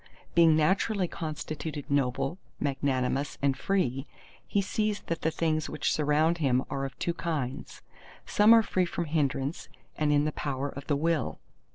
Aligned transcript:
Being 0.33 0.55
naturally 0.55 1.07
constituted 1.07 1.91
noble, 1.91 2.39
magnanimous, 2.59 3.37
and 3.39 3.55
free, 3.55 4.07
he 4.47 4.59
sees 4.59 5.01
that 5.01 5.21
the 5.21 5.29
things 5.29 5.69
which 5.69 5.93
surround 5.93 6.39
him 6.39 6.63
are 6.71 6.85
of 6.85 6.97
two 6.97 7.13
kinds. 7.13 7.83
Some 8.25 8.51
are 8.51 8.63
free 8.63 8.85
from 8.85 9.05
hindrance 9.05 9.69
and 9.95 10.11
in 10.11 10.25
the 10.25 10.31
power 10.31 10.69
of 10.69 10.87
the 10.87 10.95
will. 10.97 11.39